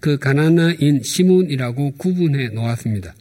[0.00, 3.14] 그 가나나인 시몬이라고 구분해 놓았습니다.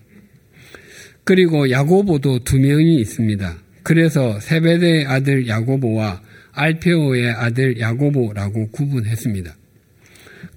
[1.24, 3.58] 그리고 야고보도 두 명이 있습니다.
[3.84, 9.56] 그래서 세베대의 아들 야고보와 알페오의 아들 야고보라고 구분했습니다.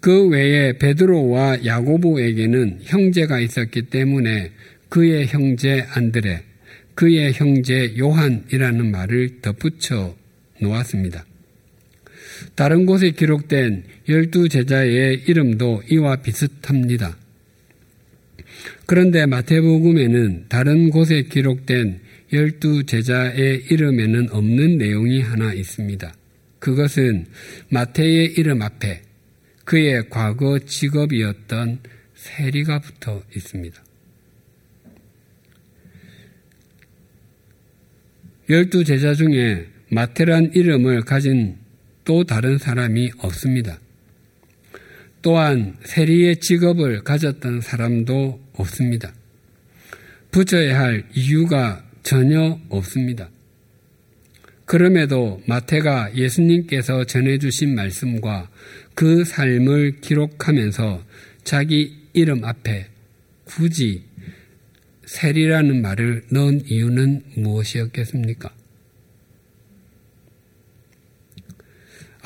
[0.00, 4.52] 그 외에 베드로와 야고보에게는 형제가 있었기 때문에
[4.88, 6.44] 그의 형제 안드레,
[6.94, 10.16] 그의 형제 요한이라는 말을 덧붙여
[10.60, 11.24] 놓았습니다.
[12.54, 17.16] 다른 곳에 기록된 열두 제자의 이름도 이와 비슷합니다.
[18.86, 22.00] 그런데 마태복음에는 다른 곳에 기록된
[22.32, 26.14] 열두 제자의 이름에는 없는 내용이 하나 있습니다.
[26.58, 27.26] 그것은
[27.70, 29.02] 마태의 이름 앞에
[29.64, 31.80] 그의 과거 직업이었던
[32.14, 33.84] 세리가 붙어 있습니다.
[38.50, 41.56] 열두 제자 중에 마테란 이름을 가진
[42.04, 43.78] 또 다른 사람이 없습니다.
[45.22, 49.12] 또한 세리의 직업을 가졌던 사람도 없습니다.
[50.30, 53.28] 붙여야 할 이유가 전혀 없습니다.
[54.64, 58.50] 그럼에도 마태가 예수님께서 전해주신 말씀과
[58.94, 61.02] 그 삶을 기록하면서
[61.42, 62.86] 자기 이름 앞에
[63.44, 64.04] 굳이
[65.06, 68.57] 세리라는 말을 넣은 이유는 무엇이었겠습니까?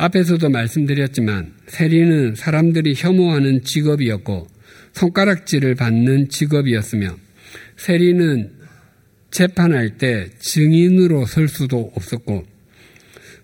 [0.02, 4.48] 앞에서도 말씀드렸지만 세리는 사람들이 혐오하는 직업이었고
[4.94, 7.16] 손가락질을 받는 직업이었으며
[7.76, 8.50] 세리는
[9.30, 12.44] 재판할 때 증인으로 설 수도 없었고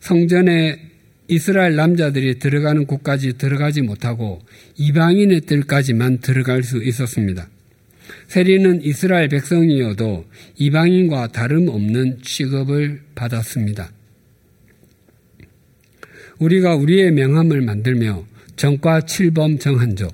[0.01, 0.81] 성전에
[1.29, 4.41] 이스라엘 남자들이 들어가는 곳까지 들어가지 못하고
[4.79, 7.49] 이방인의 뜰까지만 들어갈 수 있었습니다.
[8.27, 10.25] 세리는 이스라엘 백성이어도
[10.57, 13.93] 이방인과 다름없는 취급을 받았습니다.
[16.39, 18.25] 우리가 우리의 명함을 만들며
[18.57, 20.09] 정과 칠범 정한조,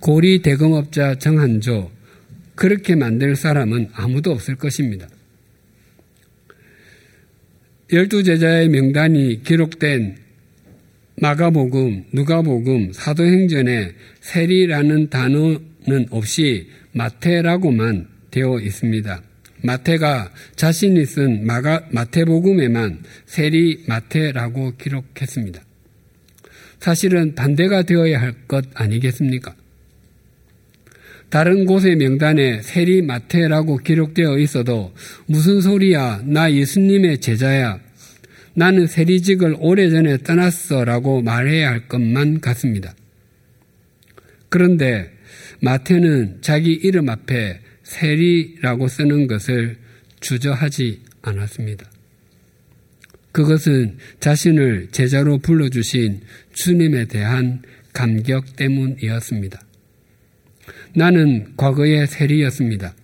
[0.00, 1.90] 고리 대금업자 정한조,
[2.54, 5.08] 그렇게 만들 사람은 아무도 없을 것입니다.
[7.92, 10.16] 열두 제자의 명단이 기록된
[11.20, 19.22] 마가복음, 누가복음, 사도행전에 세리라는 단어는 없이 마태라고만 되어 있습니다.
[19.66, 25.60] 마태가 자신이 쓴 마가, 마태복음에만 세리 마태라고 기록했습니다.
[26.80, 29.54] 사실은 반대가 되어야 할 것 아니겠습니까?
[31.28, 34.94] 다른 곳의 명단에 세리 마태라고 기록되어 있어도
[35.26, 36.22] 무슨 소리야?
[36.24, 37.80] 나 예수님의 제자야.
[38.54, 42.94] 나는 세리직을 오래전에 떠났어 라고 말해야 할 것만 같습니다.
[44.48, 45.10] 그런데
[45.60, 49.76] 마태는 자기 이름 앞에 세리라고 쓰는 것을
[50.20, 51.88] 주저하지 않았습니다.
[53.32, 56.20] 그것은 자신을 제자로 불러주신
[56.52, 59.60] 주님에 대한 감격 때문이었습니다.
[60.94, 62.94] 나는 과거의 세리였습니다.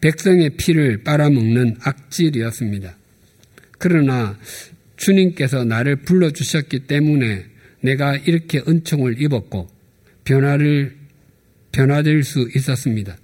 [0.00, 2.96] 백성의 피를 빨아먹는 악질이었습니다.
[3.78, 4.38] 그러나
[4.96, 7.44] 주님께서 나를 불러주셨기 때문에
[7.82, 9.68] 내가 이렇게 은총을 입었고
[10.24, 10.96] 변화를
[11.72, 13.16] 변화될 수 있었습니다.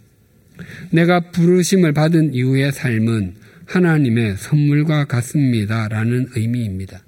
[0.90, 5.88] 내가 부르심을 받은 이후의 삶은 하나님의 선물과 같습니다.
[5.88, 7.02] 라는 의미입니다.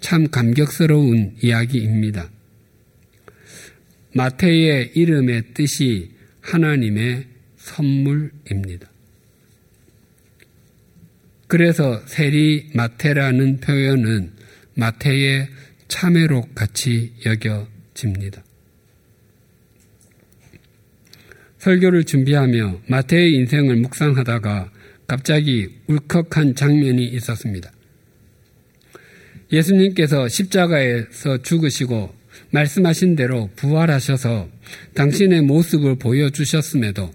[0.00, 2.30] 참 감격스러운 이야기입니다.
[4.14, 8.88] 마태의 이름의 뜻이 하나님의 선물입니다.
[11.46, 14.32] 그래서 세리 마태라는 표현은
[14.74, 15.48] 마태의
[15.88, 18.44] 참회록 같이 여겨집니다.
[21.60, 24.70] 설교를 준비하며 마태의 인생을 묵상하다가
[25.06, 27.70] 갑자기 울컥한 장면이 있었습니다.
[29.52, 32.14] 예수님께서 십자가에서 죽으시고
[32.52, 34.48] 말씀하신 대로 부활하셔서
[34.94, 37.10] 당신의 모습을 보여주셨음에도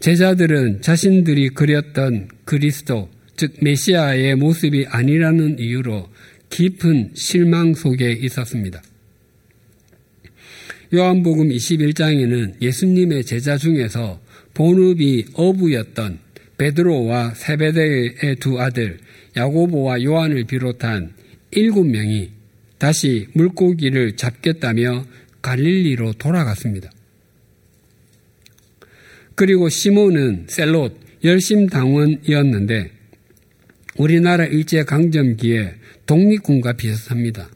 [0.00, 6.10] 제자들은 자신들이 그렸던 그리스도, 즉 메시아의 모습이 아니라는 이유로
[6.50, 8.82] 깊은 실망 속에 있었습니다.
[10.94, 14.20] 요한복음 21장에는 예수님의 제자 중에서
[14.54, 16.20] 본업이 어부였던
[16.56, 18.98] 베드로와 세베대의 두 아들
[19.36, 21.12] 야고보와 요한을 비롯한
[21.50, 22.30] 일곱 명이
[22.78, 25.04] 다시 물고기를 잡겠다며
[25.42, 26.92] 갈릴리로 돌아갔습니다.
[29.34, 32.92] 그리고 시몬은 셀롯 열심 당원이었는데
[33.96, 35.74] 우리나라 일제 강점기에
[36.06, 37.48] 독립군과 비슷합니다.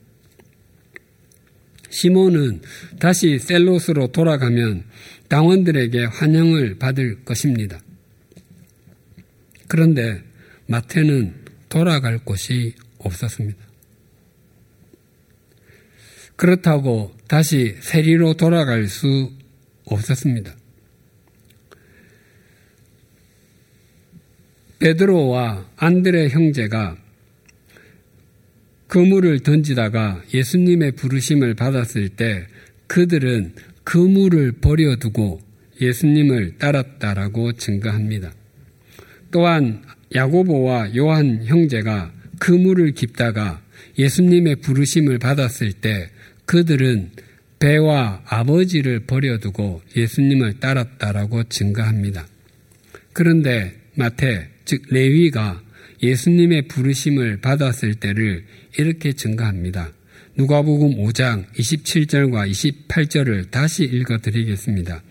[1.99, 2.63] 시몬은
[3.01, 4.85] 다시 셀롯으로 돌아가면
[5.29, 7.81] 당원들에게 환영을 받을 것입니다.
[9.67, 10.23] 그런데
[10.67, 11.35] 마태는
[11.69, 13.59] 돌아갈 곳이 없었습니다.
[16.37, 19.33] 그렇다고 다시 세리로 돌아갈 수
[19.85, 20.55] 없었습니다.
[24.79, 26.97] 베드로와 안드레 형제가
[28.89, 32.47] 그물을 던지다가 예수님의 부르심을 받았을 때
[32.87, 33.53] 그들은
[33.85, 35.41] 그물을 버려두고
[35.81, 38.33] 예수님을 따랐다라고 증거합니다.
[39.31, 39.83] 또한
[40.15, 43.63] 야고보와 요한 형제가 그물을 깊다가
[43.99, 46.09] 예수님의 부르심을 받았을 때
[46.47, 47.11] 그들은
[47.59, 52.27] 배와 아버지를 버려두고 예수님을 따랐다라고 증거합니다.
[53.13, 55.61] 그런데 마태, 즉 레위가
[56.03, 58.45] 예수님의 부르심을 받았을 때를
[58.77, 59.93] 이렇게 증가합니다.
[60.37, 62.49] 누가복음 5장 27절과
[62.89, 65.03] 28절을 다시 읽어 드리겠습니다.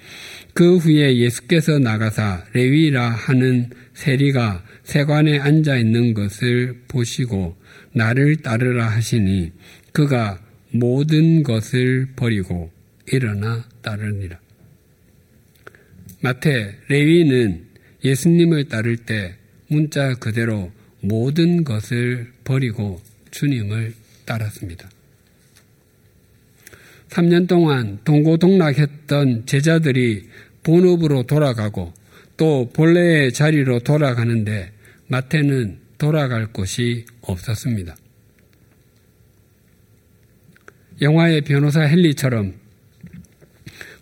[0.53, 7.57] 그 후에 예수께서 나가사 레위라 하는 세리가 세관에 앉아 있는 것을 보시고
[7.93, 9.51] 나를 따르라 하시니
[9.91, 10.39] 그가
[10.71, 12.71] 모든 것을 버리고
[13.11, 14.39] 일어나 따르니라.
[16.21, 17.65] 마태 레위는
[18.03, 19.35] 예수님을 따를 때
[19.67, 23.01] 문자 그대로 모든 것을 버리고
[23.37, 23.93] 주님을
[24.25, 24.89] 따랐습니다.
[27.09, 30.27] 3년 동안 동고동락했던 제자들이
[30.63, 31.93] 본업으로 돌아가고
[32.35, 34.71] 또 본래의 자리로 돌아가는데
[35.07, 37.95] 마태는 돌아갈 곳이 없었습니다.
[41.01, 42.55] 영화의 변호사 헨리처럼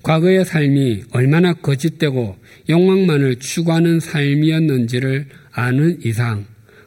[0.02, 2.38] 과거의 삶이 얼마나 거짓되고
[2.70, 6.46] 욕망만을 추구하는 삶이었는지를 아는 이상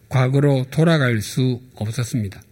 [0.08, 2.42] 과거로 돌아갈 수 없었습니다.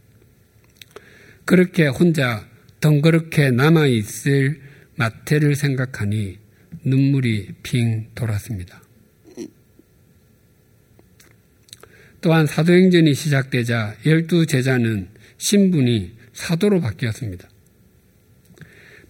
[1.45, 2.47] 그렇게 혼자
[2.79, 4.61] 덩그렇게 남아있을
[4.95, 6.37] 마태를 생각하니
[6.83, 8.81] 눈물이 핑 돌았습니다.
[12.21, 17.47] 또한 사도행전이 시작되자 열두 제자는 신분이 사도로 바뀌었습니다.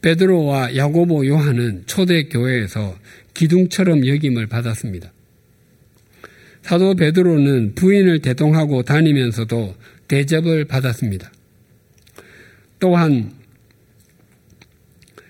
[0.02, 2.98] 베드로와 야고보 요한은 초대 교회에서
[3.34, 5.12] 기둥처럼 여김을 받았습니다.
[6.68, 9.74] 사도 베드로는 부인을 대동하고 다니면서도
[10.09, 11.32] 대접을 받았습니다.
[12.78, 13.32] 또한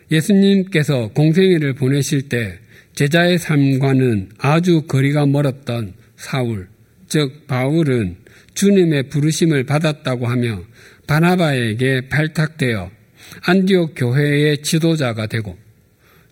[0.09, 2.57] 예수님께서 공생애를 보내실 때
[2.95, 6.69] 제자의 삶과는 아주 거리가 멀었던 사울,
[7.07, 8.15] 즉 바울은
[8.55, 10.63] 주님의 부르심을 받았다고 하며
[11.05, 12.89] 바나바에게 발탁되어
[13.43, 15.55] 안디옥 교회의 지도자가 되고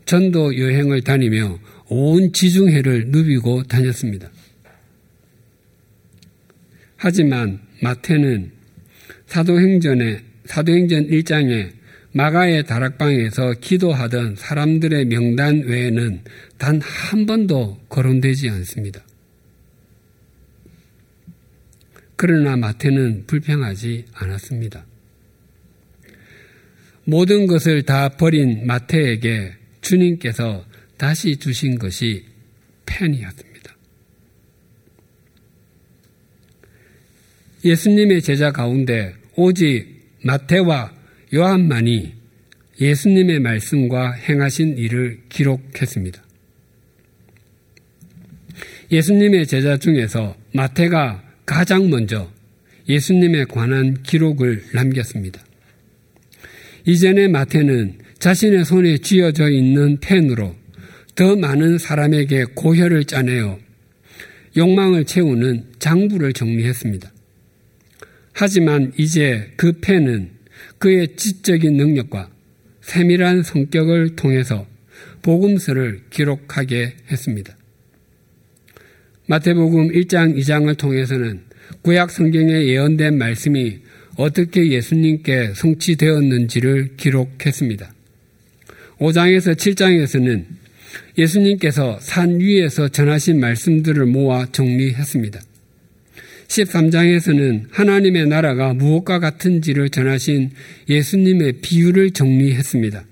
[0.06, 4.32] 전도 여행을 다니며 온 지중해를 누비고 다녔습니다.
[7.06, 8.52] 하지만 마태는
[9.28, 11.70] 사도행전에 사도행전 1장에
[12.14, 16.24] 마가의 다락방에서 기도하던 사람들의 명단 외에는
[16.58, 19.06] 단 한 번도 거론되지 않습니다.
[22.16, 24.88] 그러나 마태는 불평하지 않았습니다.
[27.04, 30.66] 모든 것을 다 버린 마태에게 주님께서
[30.98, 32.26] 다시 주신 것이
[32.88, 33.55] 펜이었습니다.
[37.66, 39.88] 예수님의 제자 가운데 오직
[40.22, 40.94] 마태와
[41.34, 42.14] 요한만이
[42.80, 46.24] 예수님의 말씀과 행하신 일을 기록했습니다.
[48.92, 52.32] 예수님의 제자 중에서 마태가 가장 먼저
[52.88, 55.44] 예수님에 관한 기록을 남겼습니다.
[56.86, 60.56] 이전에 마태는 자신의 손에 쥐어져 있는 펜으로
[61.16, 63.58] 더 많은 사람에게 고혈을 짜내어
[64.56, 67.15] 욕망을 채우는 장부를 정리했습니다.
[68.38, 70.30] 하지만 이제 그 펜은
[70.78, 72.30] 그의 지적인 능력과
[72.82, 74.68] 세밀한 성격을 통해서
[75.22, 77.56] 복음서를 기록하게 했습니다.
[79.28, 81.44] 마태복음 1장, 2장을 통해서는
[81.82, 83.80] 구약 성경에 예언된 말씀이
[84.18, 87.94] 어떻게 예수님께 성취되었는지를 기록했습니다.
[89.00, 90.46] 5장에서 7장에서는
[91.18, 95.40] 예수님께서 산 위에서 전하신 말씀들을 모아 정리했습니다.
[96.48, 100.52] 13장에서는 하나님의 나라가 무엇과 같은지를 전하신
[100.90, 103.04] 예수님의 비유를 정리했습니다.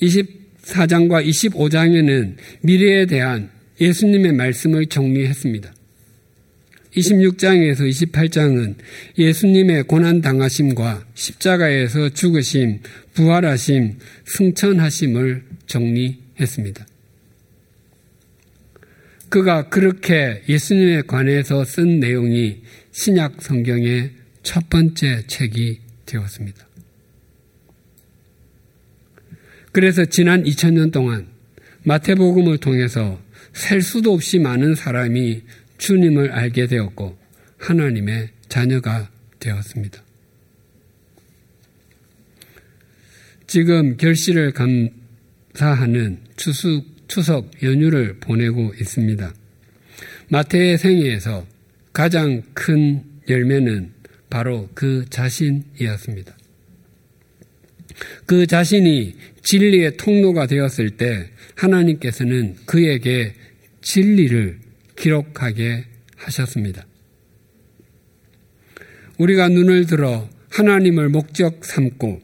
[0.00, 5.72] 24장과 25장에는 미래에 대한 예수님의 말씀을 정리했습니다.
[6.96, 8.74] 26장에서 28장은
[9.18, 12.80] 예수님의 고난당하심과 십자가에서 죽으심,
[13.14, 16.86] 부활하심, 승천하심을 정리했습니다.
[19.32, 22.60] 그가 그렇게 예수님에 관해서 쓴 내용이
[22.90, 24.10] 신약 성경의
[24.42, 26.68] 첫 번째 책이 되었습니다.
[29.72, 31.28] 그래서 지난 2000년 동안
[31.84, 33.18] 마태복음을 통해서
[33.54, 35.40] 셀 수도 없이 많은 사람이
[35.78, 37.16] 주님을 알게 되었고
[37.56, 39.10] 하나님의 자녀가
[39.40, 40.02] 되었습니다.
[43.46, 49.34] 지금 결실을 감사하는 추수, 추석 연휴를 보내고 있습니다.
[50.30, 51.46] 마태의 생애에서
[51.92, 53.92] 가장 큰 열매는
[54.30, 56.34] 바로 그 자신이었습니다.
[58.24, 63.34] 그 자신이 진리의 통로가 되었을 때 하나님께서는 그에게
[63.82, 64.58] 진리를
[64.96, 65.84] 기록하게
[66.16, 66.86] 하셨습니다.
[69.18, 72.22] 우리가 눈을 들어 하나님을 목적 삼고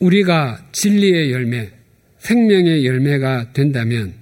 [0.00, 1.77] 우리가 진리의 열매,
[2.18, 4.14] 생명의 열매가 된다면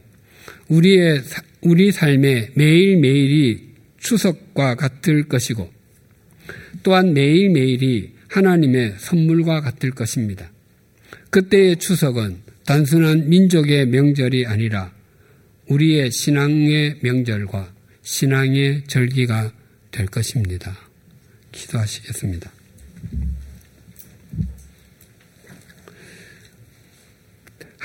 [0.68, 1.22] 우리의
[1.62, 3.66] 우리 삶의 매일매일이
[3.98, 5.70] 추석과 같을 것이고
[6.82, 10.50] 또한 매일매일이 하나님의 선물과 같을 것입니다.
[11.30, 14.92] 그때의 추석은 단순한 민족의 명절이 아니라
[15.68, 17.72] 우리의 신앙의 명절과
[18.02, 19.52] 신앙의 절기가
[19.90, 20.76] 될 것입니다.
[21.52, 22.55] 기도하시겠습니다.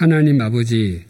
[0.01, 1.05] 하나님 아버지,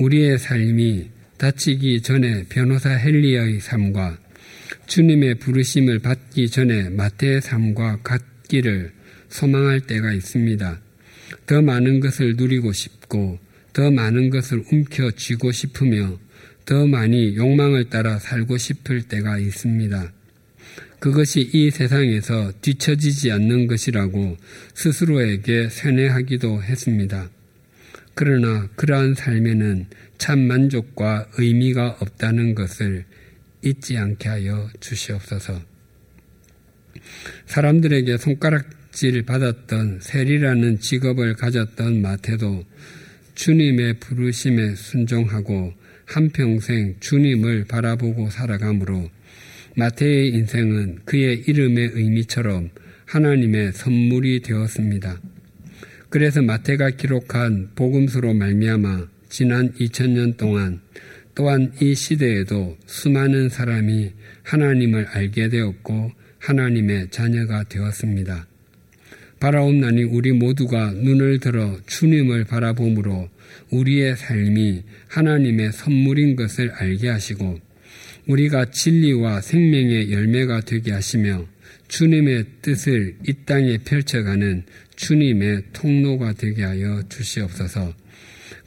[0.00, 4.18] 우리의 삶이 다치기 전에 변호사 헨리의 삶과
[4.88, 8.90] 주님의 부르심을 받기 전에 마태의 삶과 같기를
[9.28, 10.80] 소망할 때가 있습니다.
[11.46, 13.38] 더 많은 것을 누리고 싶고
[13.72, 16.18] 더 많은 것을 움켜쥐고 싶으며
[16.64, 20.12] 더 많이 욕망을 따라 살고 싶을 때가 있습니다.
[20.98, 24.36] 그것이 이 세상에서 뒤처지지 않는 것이라고
[24.74, 27.30] 스스로에게 세뇌하기도 했습니다.
[28.16, 33.04] 그러나 그러한 삶에는 참 만족과 의미가 없다는 것을
[33.62, 35.60] 잊지 않게 하여 주시옵소서.
[37.44, 42.64] 사람들에게 손가락질 받았던 세리라는 직업을 가졌던 마태도
[43.34, 45.74] 주님의 부르심에 순종하고
[46.06, 49.10] 한평생 주님을 바라보고 살아가므로
[49.76, 52.70] 마태의 인생은 그의 이름의 의미처럼
[53.04, 55.20] 하나님의 선물이 되었습니다.
[56.16, 60.80] 그래서 마태가 기록한 복음서로 말미암아 지난 2000년 동안
[61.34, 64.12] 또한 이 시대에도 수많은 사람이
[64.42, 68.46] 하나님을 알게 되었고 하나님의 자녀가 되었습니다.
[69.40, 73.28] 바라옵나니 우리 모두가 눈을 들어 주님을 바라봄으로
[73.68, 77.60] 우리의 삶이 하나님의 선물인 것을 알게 하시고
[78.26, 81.46] 우리가 진리와 생명의 열매가 되게 하시며
[81.88, 84.64] 주님의 뜻을 이 땅에 펼쳐가는
[84.96, 87.94] 주님의 통로가 되게 하여 주시옵소서.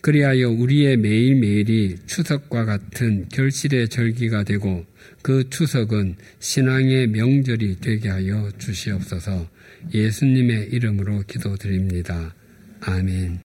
[0.01, 4.85] 그리하여 우리의 매일매일이 추석과 같은 결실의 절기가 되고
[5.21, 9.49] 그 추석은 신앙의 명절이 되게 하여 주시옵소서
[9.93, 12.33] 예수님의 이름으로 기도드립니다.
[12.81, 13.48] 아멘.